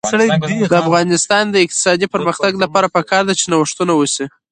د 0.71 0.73
افغانستان 0.83 1.43
د 1.49 1.55
اقتصادي 1.65 2.07
پرمختګ 2.13 2.51
لپاره 2.63 2.87
پکار 2.95 3.23
ده 3.27 3.33
چې 3.39 3.45
نوښتونه 3.51 3.93
وشي. 3.95 4.25